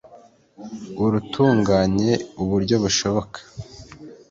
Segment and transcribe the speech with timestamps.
[1.03, 2.11] urutunganye
[2.41, 3.39] uburyo bushoboka